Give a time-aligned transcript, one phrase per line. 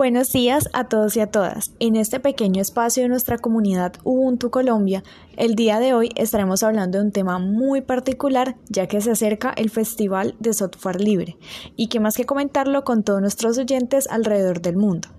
[0.00, 1.72] Buenos días a todos y a todas.
[1.78, 5.04] En este pequeño espacio de nuestra comunidad Ubuntu Colombia,
[5.36, 9.50] el día de hoy estaremos hablando de un tema muy particular ya que se acerca
[9.50, 11.36] el Festival de Software Libre
[11.76, 15.10] y que más que comentarlo con todos nuestros oyentes alrededor del mundo.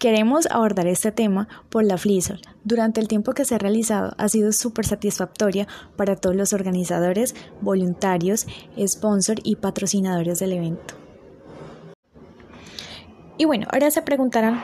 [0.00, 2.40] Queremos abordar este tema por la FLISOL.
[2.64, 7.36] Durante el tiempo que se ha realizado ha sido súper satisfactoria para todos los organizadores,
[7.60, 8.48] voluntarios,
[8.84, 11.03] sponsors y patrocinadores del evento.
[13.36, 14.62] Y bueno, ahora se preguntarán,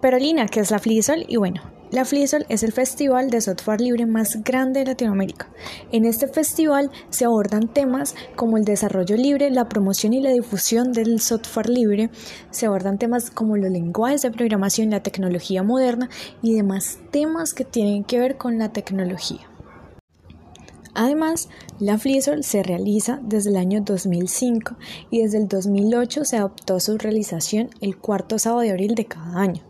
[0.00, 1.24] pero Lina, ¿qué es la FLISOL?
[1.26, 5.50] Y bueno, la FLISOL es el festival de software libre más grande de Latinoamérica.
[5.90, 10.92] En este festival se abordan temas como el desarrollo libre, la promoción y la difusión
[10.92, 12.10] del software libre,
[12.50, 16.08] se abordan temas como los lenguajes de programación, la tecnología moderna
[16.42, 19.51] y demás temas que tienen que ver con la tecnología.
[20.94, 24.76] Además, la FLISOL se realiza desde el año 2005
[25.10, 29.40] y desde el 2008 se adoptó su realización el cuarto sábado de abril de cada
[29.40, 29.62] año.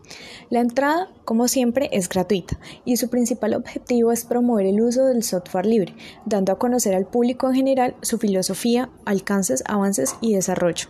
[0.49, 5.23] La entrada, como siempre, es gratuita y su principal objetivo es promover el uso del
[5.23, 10.87] software libre, dando a conocer al público en general su filosofía, alcances, avances y desarrollo.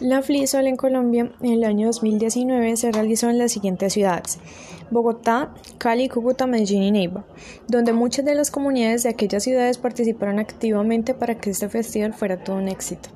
[0.00, 4.38] La FLISOL en Colombia en el año 2019 se realizó en las siguientes ciudades:
[4.90, 7.24] Bogotá, Cali, Cúcuta, Medellín y Neiva,
[7.68, 12.42] donde muchas de las comunidades de aquellas ciudades participaron activamente para que este festival fuera
[12.42, 13.08] todo un éxito.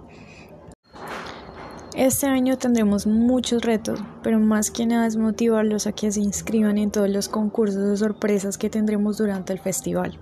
[1.97, 6.77] Este año tendremos muchos retos, pero más que nada es motivarlos a que se inscriban
[6.77, 10.19] en todos los concursos o sorpresas que tendremos durante el festival.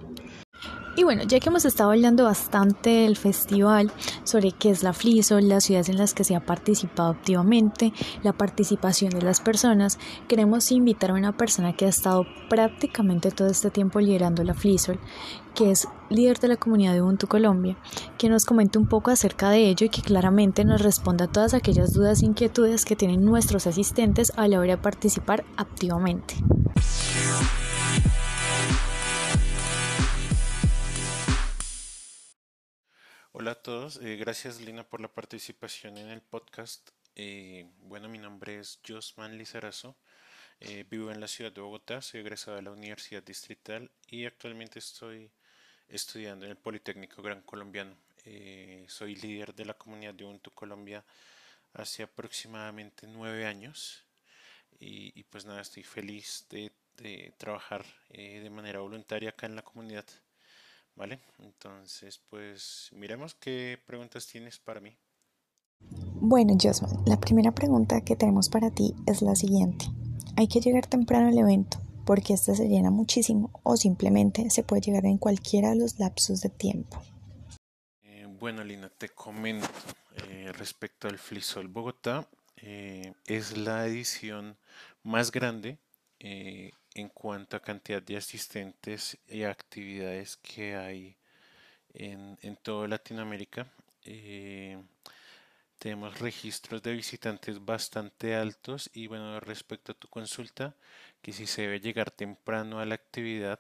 [0.95, 3.91] Y bueno, ya que hemos estado hablando bastante del festival,
[4.25, 8.35] sobre qué es la FLISO, las ciudades en las que se ha participado activamente, la
[8.35, 9.98] participación de las personas,
[10.29, 15.01] queremos invitar a una persona que ha estado prácticamente todo este tiempo liderando la FLISOL,
[15.55, 17.79] que es líder de la comunidad de Ubuntu Colombia,
[18.19, 21.55] que nos comente un poco acerca de ello y que claramente nos responda a todas
[21.55, 26.35] aquellas dudas e inquietudes que tienen nuestros asistentes a la hora de participar activamente.
[33.35, 36.91] Hola a todos, eh, gracias Lina por la participación en el podcast.
[37.17, 39.97] Eh, bueno, mi nombre es Josman Lizarazo,
[40.61, 44.81] eh, vivo en la ciudad de Bogotá, soy egresado de la Universidad Distrital y actualmente
[44.81, 45.31] estoy
[45.89, 47.97] estudiando en el Politécnico Gran Colombiano.
[48.89, 51.03] soy líder de la comunidad de Ubuntu Colombia
[51.73, 54.05] hace aproximadamente nueve años
[54.79, 60.05] y, pues nada, estoy feliz de, de trabajar de manera voluntaria acá en la comunidad.
[60.95, 61.20] ¿Vale?
[61.39, 64.97] Entonces, pues miremos qué preguntas tienes para mí.
[65.80, 69.86] Bueno, Josman, la primera pregunta que tenemos para ti es la siguiente.
[70.36, 74.83] ¿Hay que llegar temprano al evento porque este se llena muchísimo o simplemente se puede
[74.83, 77.03] llegar en cualquiera de los lapsos de tiempo?
[78.03, 79.69] Eh, bueno, Lina, te comento
[80.29, 82.29] eh, respecto al Flisol Bogotá.
[82.57, 84.57] Eh, es la edición
[85.03, 85.79] más grande
[86.95, 91.17] en cuanto a cantidad de asistentes y actividades que hay
[91.95, 93.67] en, toda Latinoamérica.
[94.05, 94.83] Eh,
[95.79, 100.77] tenemos registros de visitantes bastante altos y bueno, respecto a tu consulta,
[101.20, 103.59] que si se debe llegar temprano a la actividad,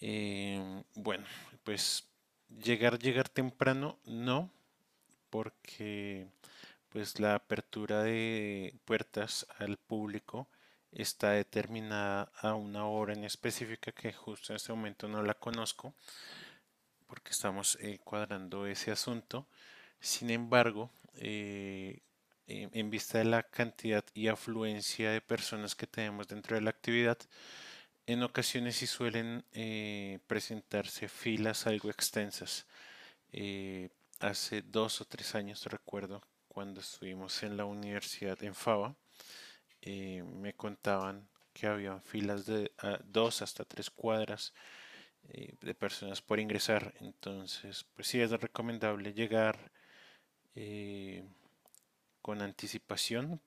[0.00, 1.26] eh, bueno,
[1.64, 2.08] pues
[2.48, 4.50] llegar, llegar temprano no,
[5.30, 6.26] porque
[6.88, 10.48] pues la apertura de puertas al público
[10.92, 15.94] está determinada a una hora en específica que justo en este momento no la conozco
[17.10, 19.48] porque estamos eh, cuadrando ese asunto.
[19.98, 22.02] Sin embargo, eh,
[22.46, 27.18] en vista de la cantidad y afluencia de personas que tenemos dentro de la actividad,
[28.06, 32.66] en ocasiones sí suelen eh, presentarse filas algo extensas.
[34.20, 38.94] hace dos o tres años recuerdo cuando estuvimos en la universidad en Fava,
[39.82, 42.72] eh, me contaban que había filas de
[43.04, 44.54] dos hasta tres cuadras
[45.30, 46.94] eh, de personas por ingresar.
[47.00, 49.72] Entonces, pues sí es recomendable llegar
[50.54, 51.24] eh,
[52.22, 53.40] con anticipación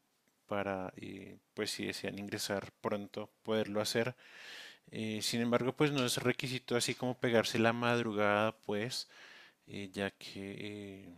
[0.47, 0.93] para,
[1.53, 4.15] pues si desean ingresar pronto, poderlo hacer.
[5.21, 9.09] sin embargo, pues no es requisito así como pegarse la madrugada, pues,
[9.67, 11.09] ya que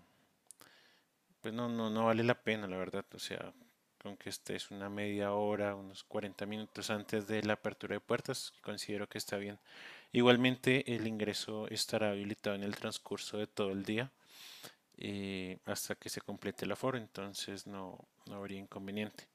[1.42, 3.06] pues no, no, no vale la pena, la verdad.
[3.14, 3.54] O sea,
[4.06, 9.08] aunque estés una media hora, unos 40 minutos antes de la apertura de puertas, considero
[9.08, 9.60] que está bien.
[10.12, 14.12] Igualmente el ingreso estará habilitado en el transcurso de todo el día
[14.98, 17.98] eh, hasta que se complete el aforo, entonces no,
[18.32, 19.28] habría inconveniente.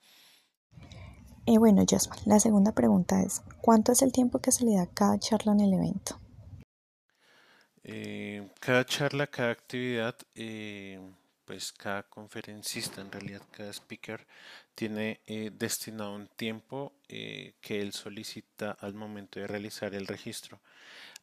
[1.46, 4.82] Eh, bueno, Jasmine, la segunda pregunta es, ¿cuánto es el tiempo que se le da
[4.82, 6.18] a cada charla en el evento?
[7.82, 10.16] Eh, cada charla, cada actividad
[11.50, 14.24] pues cada conferencista, en realidad cada speaker,
[14.76, 20.60] tiene eh, destinado un tiempo eh, que él solicita al momento de realizar el registro.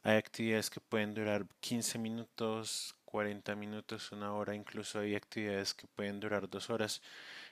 [0.04, 5.88] Hay actividades que pueden durar 15 minutos, 40 minutos, una hora, incluso hay actividades que
[5.88, 7.02] pueden durar dos horas.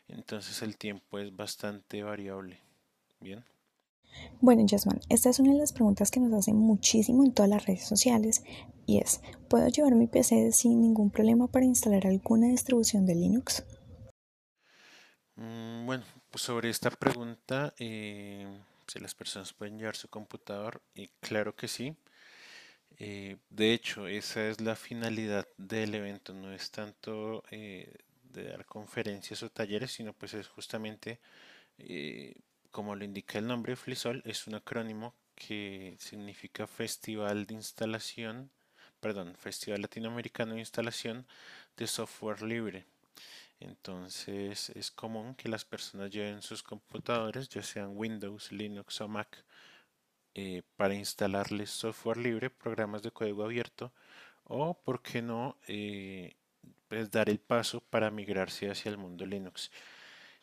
[0.10, 2.60] Entonces el tiempo es bastante variable.
[3.22, 3.55] Bien.
[4.42, 7.66] Bueno, Jasmine, esta es una de las preguntas que nos hacen muchísimo en todas las
[7.66, 8.44] redes sociales
[8.86, 13.64] y es, ¿puedo llevar mi PC sin ningún problema para instalar alguna distribución de Linux?
[15.36, 18.48] Mm, bueno, pues sobre esta pregunta, eh,
[18.88, 21.96] si las personas pueden llevar su computador, y claro que sí.
[22.98, 27.94] Eh, de hecho, esa es la finalidad del evento, no es tanto eh,
[28.32, 31.20] de dar conferencias o talleres, sino pues es justamente
[32.76, 38.52] como lo indica el nombre, FLISOL es un acrónimo que significa Festival de Instalación,
[39.00, 41.26] perdón, Festival Latinoamericano de Instalación
[41.78, 42.86] de Software Libre.
[43.62, 49.46] Entonces es común que las personas lleven sus computadores, ya sean Windows, Linux o Mac,
[50.34, 53.94] eh, para instalarles software libre, programas de código abierto,
[54.44, 56.36] o, por qué no, eh,
[56.90, 59.72] pues dar el paso para migrarse hacia el mundo Linux.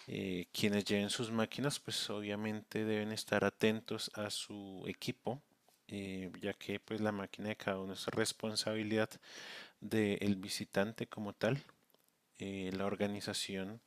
[0.08, 5.40] Eh, quienes lleven sus máquinas pues obviamente deben estar atentos a su equipo
[5.86, 9.10] eh, ya que pues la máquina de cada uno es responsabilidad
[9.80, 11.62] del visitante como tal
[12.38, 13.80] eh, la organización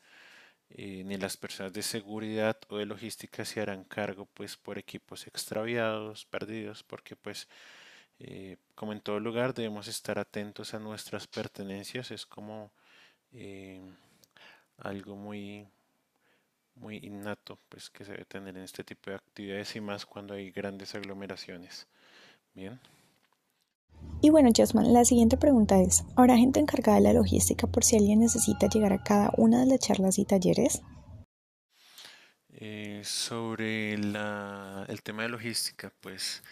[0.70, 6.26] ni las personas de seguridad o de logística se harán cargo pues por equipos extraviados
[6.26, 7.48] perdidos porque pues
[8.74, 12.72] como en todo lugar debemos estar atentos a nuestras pertenencias es como
[14.78, 15.68] algo muy
[16.76, 20.34] muy innato pues que se debe tener en este tipo de actividades y más cuando
[20.34, 21.88] hay grandes aglomeraciones.
[22.54, 22.80] Bien.
[24.22, 27.98] Y bueno, Jasmine, la siguiente pregunta es, ¿habrá gente encargada de la logística por si
[27.98, 30.82] alguien necesita llegar a cada una de las charlas y talleres?
[32.50, 36.44] Eh, sobre el tema de logística, pues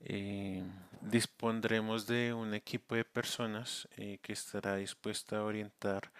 [0.00, 0.62] eh,
[1.00, 6.12] dispondremos de un equipo de personas eh, que estará dispuesta a orientar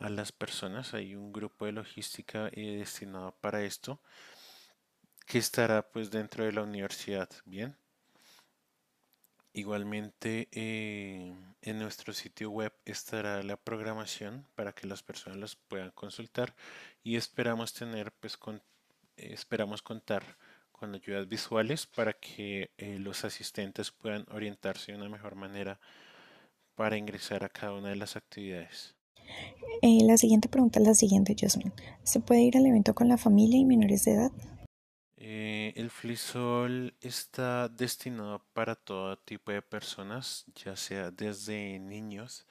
[0.00, 0.94] a las personas.
[0.94, 4.00] Hay un grupo de logística eh, destinado para esto
[5.26, 7.28] que estará pues dentro de la universidad.
[7.44, 7.76] Bien.
[9.52, 15.90] Igualmente eh, en nuestro sitio web estará la programación para que las personas las puedan
[15.90, 16.54] consultar
[17.02, 18.62] y esperamos tener pues con,
[19.16, 20.22] esperamos contar
[20.70, 25.80] con ayudas visuales para que eh, los asistentes puedan orientarse de una mejor manera
[26.76, 28.97] para ingresar a cada una de las actividades.
[29.82, 31.72] Eh, la siguiente pregunta es la siguiente, Jasmine.
[32.02, 34.32] ¿Se puede ir al evento con la familia y menores de edad?
[35.16, 42.46] Eh, el FLISOL está destinado para todo tipo de personas, ya sea desde niños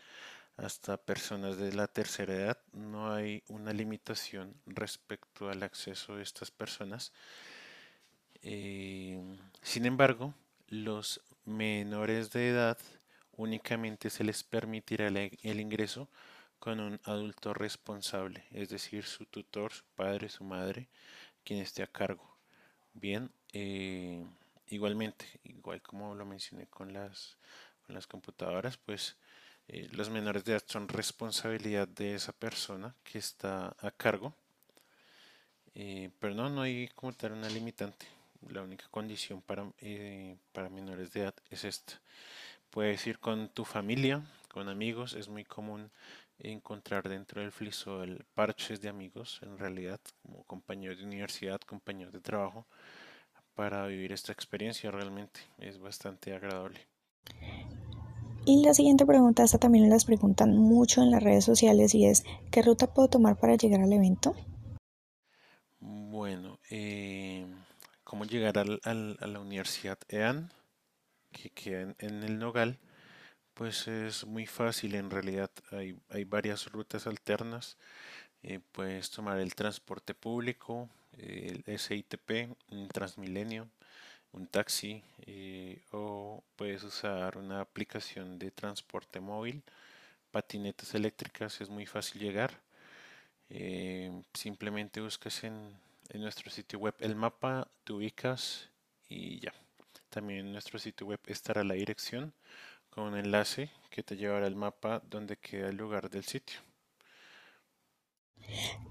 [0.57, 2.57] hasta personas de la tercera edad.
[2.73, 7.13] No hay una limitación respecto al acceso de estas personas.
[8.41, 9.21] Eh,
[9.61, 10.33] sin embargo,
[10.67, 12.77] los menores de edad
[13.35, 16.09] únicamente se les permitirá el ingreso
[16.59, 20.87] con un adulto responsable, es decir, su tutor, su padre, su madre,
[21.43, 22.37] quien esté a cargo.
[22.93, 24.25] Bien, eh,
[24.67, 27.37] igualmente, igual como lo mencioné con las,
[27.85, 29.17] con las computadoras, pues
[29.67, 34.33] eh, los menores de edad son responsabilidad de esa persona que está a cargo.
[35.75, 38.07] Eh, pero no, no hay como tal una limitante.
[38.49, 39.65] La única condición para,
[40.51, 42.01] para menores de edad es esta.
[42.69, 45.91] Puedes ir con tu familia, con amigos, es muy común
[46.39, 52.21] encontrar dentro del FLISOL parches de amigos, en realidad, como compañeros de universidad, compañeros de
[52.21, 52.67] trabajo,
[53.55, 56.79] para vivir esta experiencia realmente es bastante agradable.
[58.45, 62.23] Y la siguiente pregunta, esta también las preguntan mucho en las redes sociales y es,
[62.49, 64.35] ¿qué ruta puedo tomar para llegar al evento?
[65.79, 67.45] Bueno, eh,
[68.03, 70.49] ¿cómo llegar al, a la Universidad EAN,
[71.31, 72.79] que queda en el Nogal?
[73.57, 77.75] Pues es muy fácil, en realidad hay, hay varias rutas alternas.
[78.43, 83.67] Eh, puedes tomar el transporte público, el SITP, un Transmilenio,
[84.33, 89.63] un taxi eh, o puedes usar una aplicación de transporte móvil,
[90.31, 92.61] patinetas eléctricas, es muy fácil llegar.
[93.49, 95.75] Eh, simplemente buscas en,
[96.09, 98.69] en nuestro sitio web el mapa, te ubicas
[99.09, 99.53] y ya.
[100.11, 102.33] También en nuestro sitio web estará la dirección
[102.97, 106.61] con un enlace que te llevará al mapa donde queda el lugar del sitio.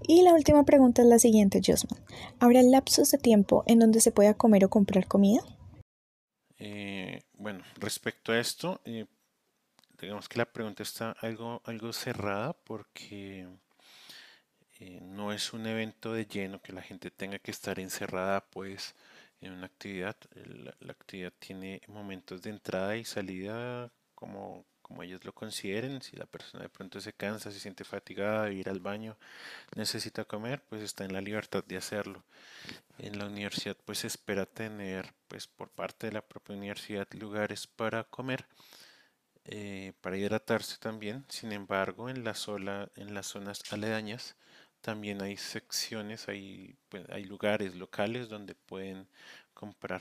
[0.07, 2.01] Y la última pregunta es la siguiente, Josman.
[2.39, 5.41] ¿Habrá lapsos de tiempo en donde se pueda comer o comprar comida?
[6.61, 9.07] Eh, bueno, respecto a esto, eh,
[10.01, 13.49] digamos que la pregunta está algo, algo cerrada porque
[14.79, 18.95] eh, no es un evento de lleno que la gente tenga que estar encerrada pues
[19.41, 20.17] en una actividad.
[20.81, 26.03] La, actividad tiene momentos de entrada y salida como, como ellos lo consideren.
[26.03, 29.17] Si la persona de pronto se cansa, se siente fatigada, ir al baño,
[29.75, 32.25] necesita comer, pues está en la libertad de hacerlo.
[32.99, 38.05] En la universidad pues espera tener pues por parte de la propia universidad lugares para
[38.05, 38.47] comer.
[39.49, 44.35] Eh, para hidratarse también, sin embargo en la, sola, en las zonas aledañas
[44.87, 49.09] también hay secciones, hay, pues, hay lugares locales donde pueden
[49.53, 50.01] comprar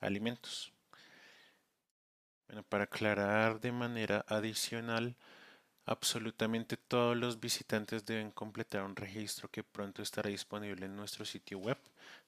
[0.00, 0.72] alimentos.
[2.48, 5.16] Bueno, para aclarar de manera adicional,
[5.86, 11.58] absolutamente todos los visitantes deben completar un registro que pronto estará disponible en nuestro sitio
[11.58, 11.78] web,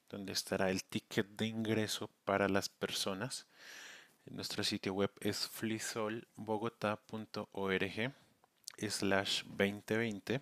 [0.09, 3.49] donde estará el ticket de ingreso para las personas.
[4.27, 8.15] Nuestro sitio web es flisolbogotá.org
[8.79, 10.41] slash 2020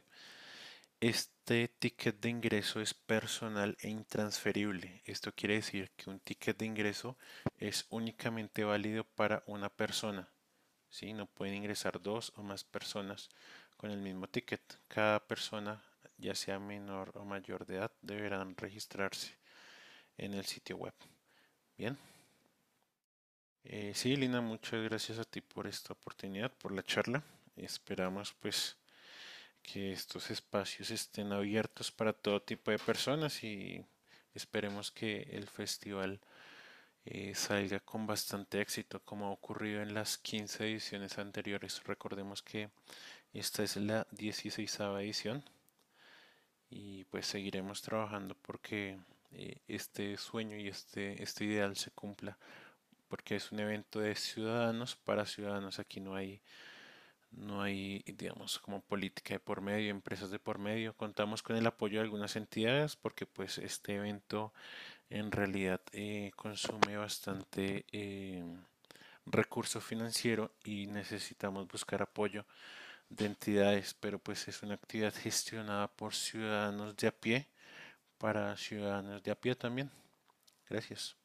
[1.02, 5.02] este ticket de ingreso es personal e intransferible.
[5.04, 7.18] Esto quiere decir que un ticket de ingreso
[7.58, 10.28] es únicamente válido para una persona.
[10.90, 11.12] ¿sí?
[11.12, 13.30] No pueden ingresar dos o más personas
[13.76, 14.78] con el mismo ticket.
[14.86, 15.82] Cada persona,
[16.18, 19.36] ya sea menor o mayor de edad, deberán registrarse
[20.16, 20.94] en el sitio web.
[21.76, 21.98] Bien.
[23.64, 27.24] Eh, sí, Lina, muchas gracias a ti por esta oportunidad, por la charla.
[27.56, 28.76] Esperamos pues
[29.62, 33.84] que estos espacios estén abiertos para todo tipo de personas y
[34.34, 36.20] esperemos que el festival
[37.04, 41.82] eh, salga con bastante éxito como ha ocurrido en las 15 ediciones anteriores.
[41.84, 42.70] Recordemos que
[43.32, 45.44] esta es la 16 edición
[46.70, 48.98] y pues seguiremos trabajando porque
[49.32, 52.38] eh, este sueño y este, este ideal se cumpla
[53.08, 55.78] porque es un evento de ciudadanos para ciudadanos.
[55.78, 56.40] Aquí no hay
[57.32, 60.94] no hay, digamos, como política de por medio, empresas de por medio.
[60.96, 64.52] Contamos con el apoyo de algunas entidades porque pues este evento
[65.10, 68.44] en realidad eh, consume bastante eh,
[69.26, 72.46] recurso financiero y necesitamos buscar apoyo
[73.08, 77.48] de entidades, pero pues es una actividad gestionada por ciudadanos de a pie
[78.18, 79.90] para ciudadanos de a pie también.
[80.68, 81.16] Gracias.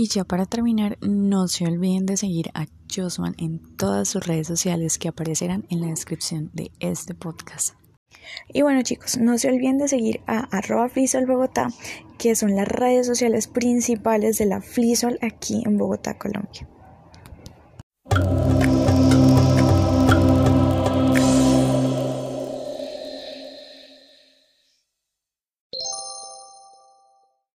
[0.00, 4.46] Y ya para terminar, no se olviden de seguir a Josman en todas sus redes
[4.46, 7.74] sociales que aparecerán en la descripción de este podcast.
[8.52, 10.88] Y bueno chicos, no se olviden de seguir a arroba
[11.26, 11.70] Bogotá,
[12.16, 16.68] que son las redes sociales principales de la Flisol aquí en Bogotá, Colombia.